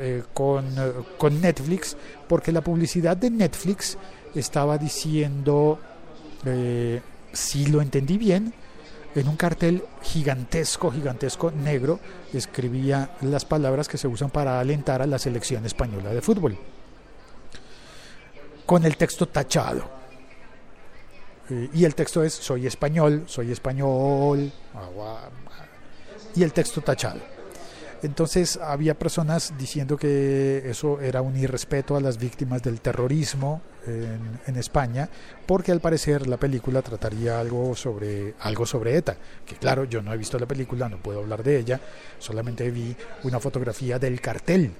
eh, 0.00 0.22
con, 0.32 0.66
eh, 0.78 0.92
con 1.18 1.40
Netflix, 1.40 1.96
porque 2.26 2.52
la 2.52 2.62
publicidad 2.62 3.16
de 3.18 3.30
Netflix 3.30 3.98
estaba 4.34 4.78
diciendo, 4.78 5.78
eh, 6.46 7.02
si 7.32 7.66
lo 7.66 7.82
entendí 7.82 8.16
bien, 8.16 8.54
en 9.14 9.28
un 9.28 9.36
cartel 9.36 9.82
gigantesco, 10.02 10.90
gigantesco 10.90 11.50
negro, 11.50 12.00
escribía 12.32 13.10
las 13.22 13.44
palabras 13.44 13.88
que 13.88 13.98
se 13.98 14.08
usan 14.08 14.30
para 14.30 14.58
alentar 14.58 15.02
a 15.02 15.06
la 15.06 15.18
selección 15.18 15.64
española 15.64 16.10
de 16.10 16.20
fútbol 16.22 16.58
con 18.66 18.84
el 18.84 18.96
texto 18.96 19.26
tachado. 19.28 19.88
Eh, 21.48 21.70
y 21.72 21.84
el 21.84 21.94
texto 21.94 22.24
es 22.24 22.34
soy 22.34 22.66
español, 22.66 23.22
soy 23.26 23.52
español, 23.52 24.50
agua, 24.74 25.30
y 26.34 26.42
el 26.42 26.52
texto 26.52 26.82
tachado. 26.82 27.20
Entonces 28.02 28.58
había 28.58 28.94
personas 28.94 29.54
diciendo 29.56 29.96
que 29.96 30.62
eso 30.68 31.00
era 31.00 31.22
un 31.22 31.36
irrespeto 31.36 31.96
a 31.96 32.00
las 32.00 32.18
víctimas 32.18 32.62
del 32.62 32.80
terrorismo 32.80 33.62
en, 33.86 34.38
en 34.46 34.56
España, 34.56 35.08
porque 35.46 35.72
al 35.72 35.80
parecer 35.80 36.26
la 36.26 36.36
película 36.36 36.82
trataría 36.82 37.40
algo 37.40 37.74
sobre 37.74 38.34
algo 38.40 38.66
sobre 38.66 38.96
ETA, 38.96 39.16
que 39.46 39.56
claro, 39.56 39.84
yo 39.84 40.02
no 40.02 40.12
he 40.12 40.16
visto 40.18 40.38
la 40.38 40.46
película, 40.46 40.88
no 40.88 40.98
puedo 40.98 41.20
hablar 41.20 41.42
de 41.42 41.58
ella, 41.58 41.80
solamente 42.18 42.70
vi 42.70 42.94
una 43.22 43.40
fotografía 43.40 43.98
del 43.98 44.20
cartel 44.20 44.72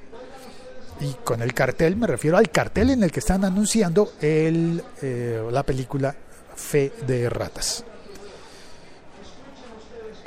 y 1.01 1.13
con 1.25 1.43
el 1.43 1.53
cartel 1.53 1.97
me 1.97 2.07
refiero 2.07 2.37
al 2.37 2.51
cartel 2.51 2.91
en 2.91 3.03
el 3.03 3.13
que 3.13 3.21
están 3.21 3.45
anunciando 3.45 4.13
el, 4.21 4.83
eh, 5.03 5.43
la 5.51 5.63
película 5.63 6.15
Fe 6.55 6.93
de 7.07 7.29
Ratas. 7.29 7.85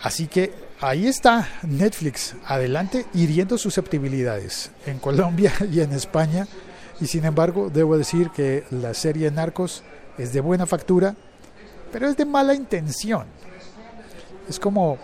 Así 0.01 0.27
que 0.27 0.53
ahí 0.79 1.07
está 1.07 1.47
Netflix, 1.63 2.35
adelante, 2.45 3.05
hiriendo 3.13 3.57
susceptibilidades 3.57 4.71
en 4.85 4.99
Colombia 4.99 5.53
y 5.71 5.81
en 5.81 5.91
España. 5.91 6.47
Y 7.01 7.07
sin 7.07 7.25
embargo, 7.25 7.69
debo 7.73 7.97
decir 7.97 8.29
que 8.29 8.65
la 8.71 8.93
serie 8.93 9.31
Narcos 9.31 9.83
es 10.17 10.33
de 10.33 10.41
buena 10.41 10.65
factura, 10.65 11.15
pero 11.91 12.07
es 12.07 12.17
de 12.17 12.25
mala 12.25 12.53
intención. 12.53 13.25
Es 14.47 14.59
como, 14.59 14.97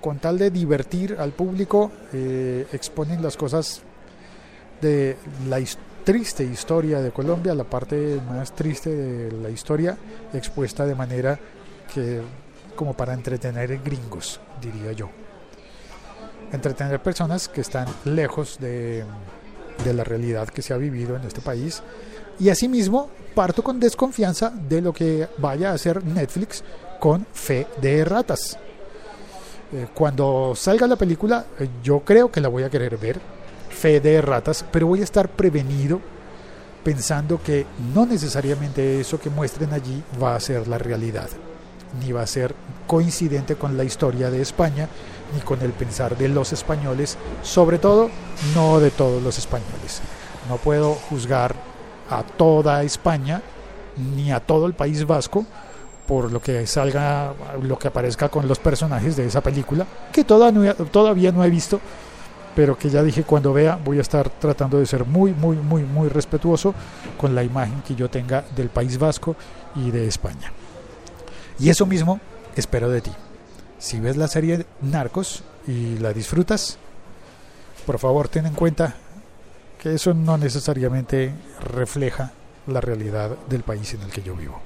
con 0.00 0.18
tal 0.18 0.38
de 0.38 0.50
divertir 0.50 1.16
al 1.18 1.32
público, 1.32 1.90
eh, 2.12 2.66
exponen 2.72 3.22
las 3.22 3.36
cosas 3.36 3.82
de 4.80 5.16
la 5.48 5.58
triste 6.04 6.44
historia 6.44 7.00
de 7.00 7.10
Colombia, 7.10 7.54
la 7.54 7.64
parte 7.64 8.20
más 8.28 8.54
triste 8.54 8.90
de 8.90 9.32
la 9.32 9.50
historia, 9.50 9.96
expuesta 10.32 10.86
de 10.86 10.94
manera 10.94 11.38
que 11.92 12.20
como 12.74 12.94
para 12.94 13.12
entretener 13.12 13.78
gringos, 13.82 14.40
diría 14.62 14.92
yo. 14.92 15.10
Entretener 16.52 17.02
personas 17.02 17.48
que 17.48 17.60
están 17.60 17.88
lejos 18.04 18.58
de, 18.58 19.04
de 19.84 19.94
la 19.94 20.04
realidad 20.04 20.48
que 20.48 20.62
se 20.62 20.72
ha 20.72 20.76
vivido 20.76 21.16
en 21.16 21.24
este 21.24 21.40
país. 21.40 21.82
Y 22.38 22.50
asimismo, 22.50 23.10
parto 23.34 23.62
con 23.62 23.80
desconfianza 23.80 24.50
de 24.50 24.80
lo 24.80 24.92
que 24.92 25.28
vaya 25.38 25.70
a 25.70 25.74
hacer 25.74 26.04
Netflix 26.04 26.62
con 26.98 27.26
Fe 27.32 27.66
de 27.80 28.04
Ratas. 28.04 28.58
Eh, 29.72 29.88
cuando 29.92 30.54
salga 30.56 30.86
la 30.86 30.96
película, 30.96 31.44
eh, 31.58 31.68
yo 31.82 32.00
creo 32.00 32.30
que 32.30 32.40
la 32.40 32.48
voy 32.48 32.62
a 32.62 32.70
querer 32.70 32.96
ver, 32.96 33.20
Fe 33.70 34.00
de 34.00 34.20
Ratas, 34.20 34.64
pero 34.70 34.86
voy 34.86 35.00
a 35.00 35.04
estar 35.04 35.28
prevenido 35.28 36.00
pensando 36.82 37.42
que 37.42 37.66
no 37.94 38.06
necesariamente 38.06 39.00
eso 39.00 39.20
que 39.20 39.30
muestren 39.30 39.72
allí 39.72 40.02
va 40.22 40.34
a 40.34 40.40
ser 40.40 40.68
la 40.68 40.78
realidad, 40.78 41.28
ni 42.00 42.12
va 42.12 42.22
a 42.22 42.26
ser 42.26 42.54
coincidente 42.86 43.56
con 43.56 43.76
la 43.76 43.84
historia 43.84 44.30
de 44.30 44.40
España, 44.40 44.88
ni 45.34 45.40
con 45.40 45.60
el 45.60 45.72
pensar 45.72 46.16
de 46.16 46.28
los 46.28 46.52
españoles, 46.52 47.18
sobre 47.42 47.78
todo 47.78 48.10
no 48.54 48.80
de 48.80 48.90
todos 48.90 49.22
los 49.22 49.36
españoles. 49.38 50.00
No 50.48 50.56
puedo 50.56 50.94
juzgar 50.94 51.54
a 52.08 52.22
toda 52.22 52.82
España 52.82 53.42
ni 54.16 54.32
a 54.32 54.40
todo 54.40 54.66
el 54.66 54.72
País 54.72 55.06
Vasco 55.06 55.44
por 56.06 56.32
lo 56.32 56.40
que 56.40 56.66
salga, 56.66 57.34
lo 57.60 57.78
que 57.78 57.88
aparezca 57.88 58.30
con 58.30 58.48
los 58.48 58.58
personajes 58.58 59.14
de 59.14 59.26
esa 59.26 59.42
película, 59.42 59.86
que 60.10 60.24
todavía 60.24 61.32
no 61.32 61.44
he 61.44 61.50
visto, 61.50 61.80
pero 62.58 62.76
que 62.76 62.90
ya 62.90 63.04
dije 63.04 63.22
cuando 63.22 63.52
vea 63.52 63.76
voy 63.76 63.98
a 63.98 64.00
estar 64.00 64.28
tratando 64.28 64.80
de 64.80 64.86
ser 64.86 65.04
muy, 65.04 65.32
muy, 65.32 65.56
muy, 65.56 65.84
muy 65.84 66.08
respetuoso 66.08 66.74
con 67.16 67.32
la 67.32 67.44
imagen 67.44 67.82
que 67.82 67.94
yo 67.94 68.10
tenga 68.10 68.44
del 68.56 68.68
País 68.68 68.98
Vasco 68.98 69.36
y 69.76 69.92
de 69.92 70.08
España. 70.08 70.52
Y 71.60 71.70
eso 71.70 71.86
mismo 71.86 72.18
espero 72.56 72.90
de 72.90 73.00
ti. 73.00 73.12
si 73.78 74.00
ves 74.00 74.16
la 74.16 74.26
serie 74.26 74.66
Narcos 74.80 75.44
y 75.68 75.98
la 75.98 76.12
disfrutas, 76.12 76.78
por 77.86 78.00
favor 78.00 78.26
ten 78.26 78.46
en 78.46 78.54
cuenta 78.54 78.96
que 79.80 79.94
eso 79.94 80.12
no 80.12 80.36
necesariamente 80.36 81.32
refleja 81.60 82.32
la 82.66 82.80
realidad 82.80 83.36
del 83.48 83.62
país 83.62 83.94
en 83.94 84.02
el 84.02 84.10
que 84.10 84.24
yo 84.24 84.34
vivo. 84.34 84.60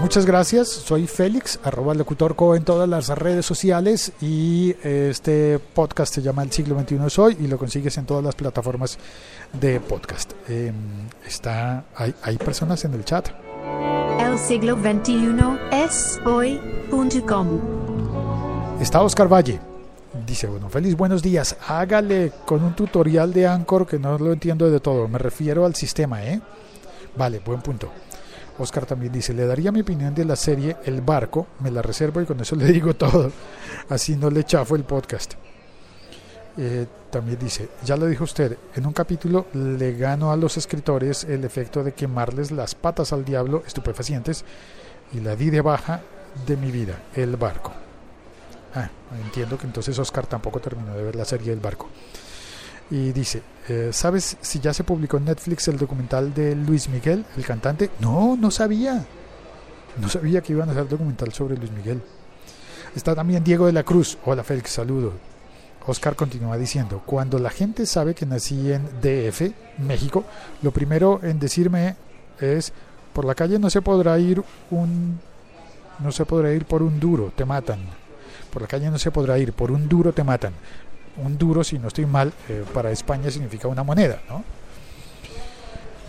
Muchas 0.00 0.24
gracias, 0.24 0.68
soy 0.68 1.06
Félix, 1.08 1.58
arroba 1.64 1.92
locutorco 1.92 2.54
en 2.54 2.64
todas 2.64 2.88
las 2.88 3.08
redes 3.08 3.44
sociales 3.44 4.12
y 4.20 4.74
este 4.82 5.58
podcast 5.58 6.14
se 6.14 6.22
llama 6.22 6.44
El 6.44 6.52
siglo 6.52 6.78
XXI 6.80 6.98
es 7.04 7.18
hoy 7.18 7.36
y 7.40 7.48
lo 7.48 7.58
consigues 7.58 7.98
en 7.98 8.06
todas 8.06 8.24
las 8.24 8.36
plataformas 8.36 8.96
de 9.52 9.80
podcast. 9.80 10.32
Eh, 10.48 10.72
está, 11.26 11.84
hay, 11.96 12.14
hay 12.22 12.36
personas 12.36 12.84
en 12.84 12.94
el 12.94 13.04
chat. 13.04 13.28
El 14.20 14.38
siglo 14.38 14.76
XXI 14.76 15.34
es 15.72 16.20
hoy.com. 16.24 17.60
Está 18.80 19.02
Oscar 19.02 19.30
Valle. 19.30 19.60
Dice, 20.26 20.46
bueno, 20.46 20.68
feliz 20.70 20.96
buenos 20.96 21.22
días. 21.22 21.56
Hágale 21.66 22.32
con 22.46 22.62
un 22.62 22.74
tutorial 22.74 23.32
de 23.32 23.48
Anchor 23.48 23.86
que 23.86 23.98
no 23.98 24.16
lo 24.16 24.32
entiendo 24.32 24.70
de 24.70 24.78
todo. 24.78 25.08
Me 25.08 25.18
refiero 25.18 25.66
al 25.66 25.74
sistema, 25.74 26.24
¿eh? 26.24 26.40
Vale, 27.16 27.40
buen 27.40 27.60
punto. 27.60 27.90
Oscar 28.58 28.86
también 28.86 29.12
dice, 29.12 29.32
le 29.32 29.46
daría 29.46 29.72
mi 29.72 29.80
opinión 29.80 30.14
de 30.14 30.24
la 30.24 30.36
serie 30.36 30.76
El 30.84 31.00
Barco, 31.00 31.46
me 31.60 31.70
la 31.70 31.82
reservo 31.82 32.20
y 32.20 32.26
con 32.26 32.40
eso 32.40 32.56
le 32.56 32.66
digo 32.66 32.94
todo. 32.94 33.30
Así 33.88 34.16
no 34.16 34.30
le 34.30 34.44
chafo 34.44 34.76
el 34.76 34.84
podcast. 34.84 35.34
Eh, 36.56 36.86
también 37.10 37.38
dice, 37.38 37.68
ya 37.84 37.96
lo 37.96 38.06
dijo 38.06 38.24
usted, 38.24 38.58
en 38.74 38.84
un 38.84 38.92
capítulo 38.92 39.46
le 39.52 39.92
gano 39.94 40.32
a 40.32 40.36
los 40.36 40.56
escritores 40.56 41.22
el 41.22 41.44
efecto 41.44 41.84
de 41.84 41.92
quemarles 41.92 42.50
las 42.50 42.74
patas 42.74 43.12
al 43.12 43.24
diablo, 43.24 43.62
estupefacientes, 43.64 44.44
y 45.12 45.20
la 45.20 45.36
di 45.36 45.50
de 45.50 45.60
baja 45.60 46.02
de 46.46 46.56
mi 46.56 46.70
vida, 46.70 47.00
El 47.14 47.36
Barco. 47.36 47.72
Ah, 48.74 48.90
entiendo 49.24 49.56
que 49.56 49.66
entonces 49.66 49.98
Oscar 49.98 50.26
tampoco 50.26 50.60
terminó 50.60 50.94
de 50.94 51.02
ver 51.02 51.16
la 51.16 51.24
serie 51.24 51.52
El 51.52 51.60
Barco. 51.60 51.88
Y 52.90 53.12
dice, 53.12 53.42
eh, 53.68 53.90
¿sabes 53.92 54.36
si 54.40 54.60
ya 54.60 54.72
se 54.72 54.82
publicó 54.82 55.18
en 55.18 55.26
Netflix 55.26 55.68
el 55.68 55.76
documental 55.76 56.32
de 56.32 56.54
Luis 56.54 56.88
Miguel, 56.88 57.24
el 57.36 57.44
cantante? 57.44 57.90
No, 58.00 58.36
no 58.36 58.50
sabía. 58.50 59.04
No 60.00 60.08
sabía 60.08 60.40
que 60.40 60.52
iban 60.52 60.68
a 60.68 60.72
hacer 60.72 60.88
documental 60.88 61.32
sobre 61.32 61.56
Luis 61.56 61.70
Miguel. 61.72 62.00
Está 62.96 63.14
también 63.14 63.44
Diego 63.44 63.66
de 63.66 63.72
la 63.72 63.82
Cruz. 63.82 64.16
Hola 64.24 64.42
Félix, 64.42 64.70
saludo. 64.70 65.12
Oscar 65.86 66.16
continúa 66.16 66.56
diciendo, 66.56 67.02
cuando 67.04 67.38
la 67.38 67.50
gente 67.50 67.86
sabe 67.86 68.14
que 68.14 68.26
nací 68.26 68.72
en 68.72 68.84
DF, 69.00 69.52
México, 69.78 70.24
lo 70.62 70.70
primero 70.70 71.20
en 71.22 71.38
decirme 71.38 71.96
es, 72.40 72.72
por 73.12 73.24
la 73.24 73.34
calle 73.34 73.58
no 73.58 73.70
se 73.70 73.82
podrá 73.82 74.18
ir 74.18 74.42
un... 74.70 75.18
No 75.98 76.12
se 76.12 76.24
podrá 76.24 76.52
ir 76.52 76.64
por 76.64 76.82
un 76.82 77.00
duro, 77.00 77.32
te 77.34 77.44
matan. 77.44 77.80
Por 78.52 78.62
la 78.62 78.68
calle 78.68 78.90
no 78.90 78.98
se 78.98 79.10
podrá 79.10 79.38
ir, 79.38 79.52
por 79.52 79.72
un 79.72 79.88
duro 79.88 80.12
te 80.12 80.22
matan 80.22 80.52
un 81.24 81.38
duro, 81.38 81.64
si 81.64 81.78
no 81.78 81.88
estoy 81.88 82.06
mal, 82.06 82.32
eh, 82.48 82.64
para 82.72 82.90
España 82.90 83.30
significa 83.30 83.68
una 83.68 83.82
moneda, 83.82 84.20
¿no? 84.28 84.44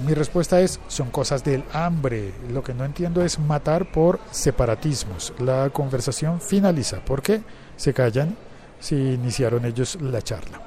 Mi 0.05 0.13
respuesta 0.13 0.61
es, 0.61 0.79
son 0.87 1.09
cosas 1.11 1.43
del 1.43 1.63
hambre. 1.73 2.31
Lo 2.53 2.63
que 2.63 2.73
no 2.73 2.85
entiendo 2.85 3.21
es 3.21 3.37
matar 3.37 3.91
por 3.91 4.19
separatismos. 4.31 5.33
La 5.39 5.69
conversación 5.71 6.39
finaliza. 6.39 7.03
¿Por 7.03 7.21
qué 7.21 7.41
se 7.75 7.93
callan 7.93 8.37
si 8.79 8.95
iniciaron 8.95 9.65
ellos 9.65 9.97
la 10.01 10.21
charla? 10.21 10.61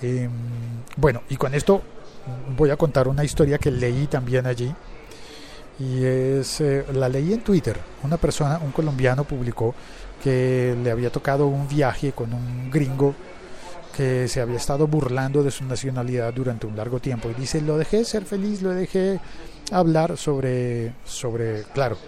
Eh, 0.00 0.30
bueno, 0.96 1.22
y 1.28 1.36
con 1.36 1.54
esto 1.54 1.82
voy 2.56 2.70
a 2.70 2.76
contar 2.76 3.06
una 3.06 3.22
historia 3.22 3.58
que 3.58 3.70
leí 3.70 4.06
también 4.06 4.46
allí. 4.46 4.74
Y 5.78 6.04
es, 6.04 6.62
eh, 6.62 6.86
la 6.94 7.08
leí 7.10 7.34
en 7.34 7.42
Twitter. 7.42 7.78
Una 8.02 8.16
persona, 8.16 8.58
un 8.64 8.72
colombiano, 8.72 9.24
publicó 9.24 9.74
que 10.22 10.76
le 10.82 10.90
había 10.90 11.10
tocado 11.10 11.46
un 11.46 11.68
viaje 11.68 12.12
con 12.12 12.32
un 12.32 12.70
gringo 12.70 13.14
que 13.96 14.28
se 14.28 14.40
había 14.40 14.56
estado 14.56 14.86
burlando 14.86 15.42
de 15.42 15.50
su 15.50 15.64
nacionalidad 15.64 16.32
durante 16.32 16.66
un 16.66 16.76
largo 16.76 17.00
tiempo. 17.00 17.30
Y 17.30 17.34
dice 17.34 17.60
lo 17.60 17.76
dejé 17.76 18.04
ser 18.04 18.24
feliz 18.24 18.62
lo 18.62 18.70
dejé 18.70 19.20
hablar 19.72 20.16
sobre 20.16 20.92
sobre 21.04 21.64
claro 21.74 21.98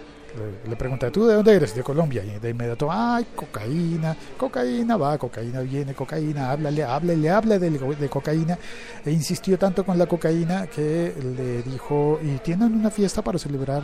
le, 0.67 0.75
pregunta 0.75 1.11
tú 1.11 1.25
de 1.25 1.35
dónde 1.35 1.53
eres 1.53 1.75
de 1.75 1.83
Colombia 1.83 2.23
y 2.23 2.39
de 2.39 2.49
inmediato 2.49 2.89
ay 2.89 3.25
cocaína 3.35 4.15
cocaína 4.37 4.95
va 4.95 5.17
cocaína 5.17 5.61
viene 5.61 5.93
cocaína 5.93 6.51
háblale 6.51 6.83
háblale 6.83 7.29
habla 7.29 7.59
de 7.59 8.09
cocaína 8.09 8.57
e 9.05 9.11
insistió 9.11 9.57
tanto 9.57 9.85
con 9.85 9.97
la 9.97 10.05
cocaína 10.05 10.67
que 10.67 11.13
le 11.37 11.61
dijo 11.63 12.19
y 12.23 12.37
tienen 12.37 12.73
una 12.73 12.89
fiesta 12.89 13.21
para 13.21 13.37
celebrar 13.37 13.83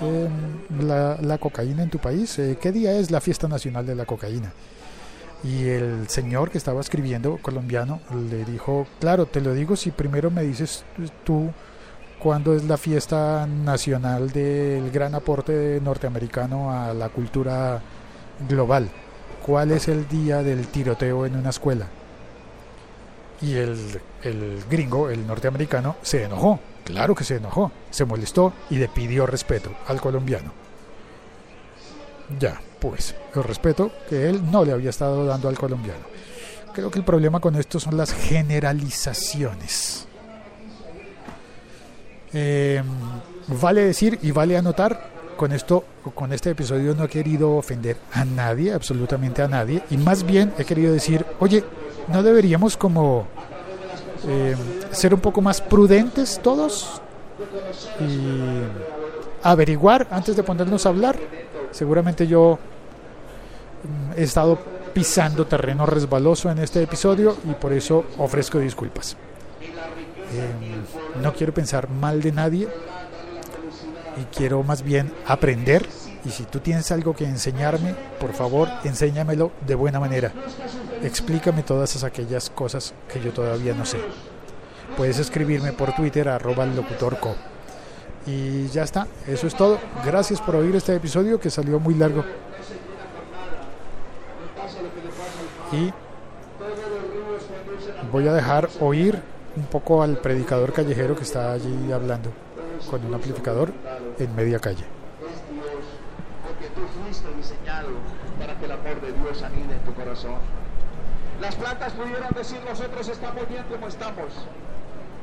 eh, 0.00 0.28
la, 0.80 1.38
cocaína 1.38 1.82
en 1.82 1.90
tu 1.90 1.98
país? 1.98 2.38
Eh, 2.38 2.58
¿Qué 2.60 2.72
día 2.72 2.92
es 2.98 3.10
la 3.10 3.20
fiesta 3.20 3.48
nacional 3.48 3.86
de 3.86 3.94
la 3.94 4.04
cocaína? 4.04 4.52
Y 5.44 5.68
el 5.68 6.08
señor 6.08 6.50
que 6.50 6.58
estaba 6.58 6.80
escribiendo, 6.80 7.38
colombiano, 7.40 8.00
le 8.30 8.44
dijo, 8.44 8.86
claro, 9.00 9.26
te 9.26 9.40
lo 9.40 9.54
digo 9.54 9.76
si 9.76 9.90
primero 9.90 10.30
me 10.30 10.42
dices 10.42 10.84
tú 11.24 11.50
cuándo 12.18 12.54
es 12.54 12.64
la 12.64 12.76
fiesta 12.76 13.46
nacional 13.46 14.30
del 14.30 14.90
gran 14.90 15.14
aporte 15.14 15.80
norteamericano 15.80 16.72
a 16.72 16.92
la 16.92 17.08
cultura 17.08 17.80
global. 18.48 18.88
¿Cuál 19.46 19.70
es 19.70 19.88
el 19.88 20.08
día 20.08 20.42
del 20.42 20.66
tiroteo 20.66 21.24
en 21.24 21.36
una 21.36 21.50
escuela? 21.50 21.86
Y 23.40 23.54
el, 23.54 23.78
el 24.22 24.64
gringo, 24.68 25.10
el 25.10 25.24
norteamericano, 25.24 25.96
se 26.02 26.24
enojó 26.24 26.58
Claro 26.88 27.14
que 27.14 27.22
se 27.22 27.36
enojó, 27.36 27.70
se 27.90 28.06
molestó 28.06 28.54
y 28.70 28.76
le 28.76 28.88
pidió 28.88 29.26
respeto 29.26 29.70
al 29.88 30.00
colombiano. 30.00 30.50
Ya, 32.40 32.62
pues, 32.80 33.14
el 33.34 33.44
respeto 33.44 33.92
que 34.08 34.26
él 34.26 34.50
no 34.50 34.64
le 34.64 34.72
había 34.72 34.88
estado 34.88 35.26
dando 35.26 35.50
al 35.50 35.58
colombiano. 35.58 36.00
Creo 36.72 36.90
que 36.90 36.98
el 36.98 37.04
problema 37.04 37.40
con 37.40 37.56
esto 37.56 37.78
son 37.78 37.98
las 37.98 38.14
generalizaciones. 38.14 40.08
Eh, 42.32 42.82
vale 43.48 43.82
decir 43.82 44.18
y 44.22 44.30
vale 44.30 44.56
anotar, 44.56 45.10
con 45.36 45.52
esto, 45.52 45.84
con 46.14 46.32
este 46.32 46.52
episodio 46.52 46.94
no 46.94 47.04
he 47.04 47.08
querido 47.08 47.56
ofender 47.56 47.98
a 48.14 48.24
nadie, 48.24 48.72
absolutamente 48.72 49.42
a 49.42 49.48
nadie, 49.48 49.82
y 49.90 49.98
más 49.98 50.24
bien 50.24 50.54
he 50.56 50.64
querido 50.64 50.94
decir, 50.94 51.26
oye, 51.38 51.62
no 52.08 52.22
deberíamos 52.22 52.78
como 52.78 53.28
eh, 54.26 54.56
ser 54.90 55.14
un 55.14 55.20
poco 55.20 55.40
más 55.40 55.60
prudentes 55.60 56.40
todos 56.42 57.00
y 58.00 58.62
averiguar 59.42 60.06
antes 60.10 60.36
de 60.36 60.42
ponernos 60.42 60.86
a 60.86 60.88
hablar. 60.88 61.16
Seguramente 61.70 62.26
yo 62.26 62.58
mm, 63.82 64.18
he 64.18 64.22
estado 64.24 64.58
pisando 64.92 65.46
terreno 65.46 65.86
resbaloso 65.86 66.50
en 66.50 66.58
este 66.58 66.82
episodio 66.82 67.36
y 67.48 67.52
por 67.52 67.72
eso 67.72 68.04
ofrezco 68.18 68.58
disculpas. 68.58 69.16
Eh, 70.32 71.22
no 71.22 71.32
quiero 71.32 71.54
pensar 71.54 71.88
mal 71.88 72.20
de 72.20 72.32
nadie 72.32 72.68
y 74.20 74.36
quiero 74.36 74.62
más 74.62 74.82
bien 74.82 75.12
aprender 75.26 75.86
y 76.24 76.30
si 76.30 76.44
tú 76.44 76.60
tienes 76.60 76.90
algo 76.90 77.14
que 77.14 77.24
enseñarme, 77.24 77.94
por 78.20 78.32
favor, 78.32 78.68
enséñamelo 78.84 79.52
de 79.66 79.74
buena 79.74 80.00
manera. 80.00 80.32
Explícame 81.02 81.62
todas 81.62 82.02
aquellas 82.02 82.50
cosas 82.50 82.94
que 83.12 83.20
yo 83.20 83.32
todavía 83.32 83.74
no 83.74 83.84
sé. 83.84 83.98
Puedes 84.96 85.18
escribirme 85.18 85.72
por 85.72 85.94
Twitter 85.94 86.28
arroba 86.28 86.66
locutorco. 86.66 87.34
Y 88.26 88.66
ya 88.68 88.82
está, 88.82 89.06
eso 89.26 89.46
es 89.46 89.54
todo. 89.54 89.78
Gracias 90.04 90.40
por 90.40 90.56
oír 90.56 90.74
este 90.76 90.94
episodio 90.94 91.40
que 91.40 91.50
salió 91.50 91.78
muy 91.78 91.94
largo. 91.94 92.24
Y 95.72 95.92
voy 98.10 98.26
a 98.26 98.32
dejar 98.32 98.68
oír 98.80 99.20
un 99.56 99.64
poco 99.64 100.02
al 100.02 100.18
predicador 100.18 100.72
callejero 100.72 101.16
que 101.16 101.22
está 101.22 101.52
allí 101.52 101.92
hablando 101.92 102.30
con 102.90 103.04
un 103.04 103.14
amplificador 103.14 103.72
en 104.18 104.34
media 104.34 104.58
calle. 104.58 104.97
Para 108.38 108.54
que 108.58 108.64
el 108.64 108.72
amor 108.72 109.00
de 109.00 109.12
Dios 109.12 109.42
anide 109.42 109.74
en 109.74 109.84
tu 109.84 109.94
corazón. 109.94 110.38
Las 111.40 111.54
plantas 111.54 111.92
pudieran 111.92 112.30
decir 112.34 112.58
nosotros 112.68 113.08
estamos 113.08 113.48
bien 113.48 113.64
como 113.70 113.86
estamos, 113.88 114.32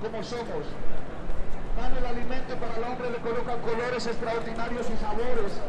como 0.01 0.23
somos. 0.23 0.63
Dan 1.78 1.97
el 1.97 2.06
alimento 2.06 2.56
para 2.56 2.78
el 2.78 2.84
hombre, 2.84 3.12
le 3.12 3.17
colocan 3.17 3.60
colores 3.62 4.08
extraordinarios 4.08 4.88
y 4.89 4.97
sabores 4.97 5.60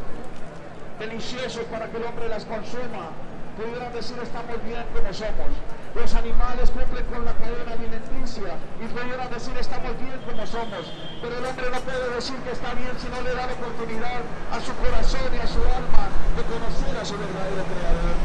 deliciosos 1.01 1.65
para 1.65 1.89
que 1.91 1.97
el 1.97 2.05
hombre 2.05 2.29
las 2.29 2.45
consuma. 2.45 3.11
Pudieran 3.57 3.91
decir 3.93 4.17
estamos 4.23 4.63
bien 4.65 4.85
como 4.93 5.13
somos. 5.13 5.51
Los 5.95 6.15
animales 6.15 6.71
cumplen 6.71 7.07
con 7.07 7.25
la 7.25 7.33
cadena 7.33 7.73
alimenticia 7.73 8.53
y 8.77 8.85
pudieran 8.85 9.31
decir 9.33 9.57
estamos 9.59 9.97
bien 9.99 10.21
como 10.29 10.47
somos. 10.47 10.93
Pero 11.23 11.39
el 11.39 11.45
hombre 11.45 11.67
no 11.73 11.81
puede 11.81 12.15
decir 12.15 12.37
que 12.45 12.53
está 12.53 12.75
bien 12.75 12.93
si 13.01 13.09
no 13.09 13.23
le 13.23 13.33
da 13.33 13.47
la 13.47 13.55
oportunidad 13.55 14.21
a 14.53 14.61
su 14.61 14.73
corazón 14.77 15.33
y 15.33 15.39
a 15.41 15.47
su 15.47 15.61
alma 15.61 16.05
de 16.37 16.43
conocer 16.45 16.97
a 17.01 17.05
su 17.05 17.17
verdadero 17.17 17.65
creador. 17.65 18.17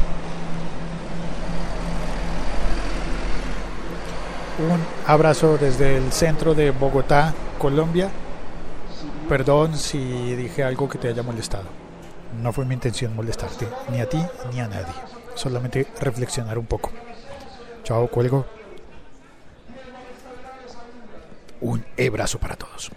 Un 4.70 4.80
abrazo 5.06 5.56
desde 5.56 5.96
el 5.96 6.12
centro 6.12 6.52
de 6.54 6.72
Bogotá, 6.72 7.32
Colombia. 7.58 8.10
perdón 9.30 9.78
si 9.78 10.36
dije 10.36 10.62
algo 10.62 10.90
que 10.90 10.98
te 10.98 11.08
haya 11.08 11.22
molestado. 11.22 11.64
No 12.42 12.52
fue 12.52 12.66
mi 12.66 12.74
intención 12.74 13.16
molestarte, 13.16 13.66
ni 13.90 14.00
a 14.02 14.08
ti 14.08 14.22
ni 14.52 14.60
a 14.60 14.68
nadie. 14.68 15.21
Solamente 15.34 15.86
reflexionar 16.00 16.58
un 16.58 16.66
poco. 16.66 16.90
Chao, 17.84 18.08
cuelgo. 18.08 18.46
Un 21.60 21.84
abrazo 21.98 22.38
para 22.38 22.56
todos. 22.56 22.90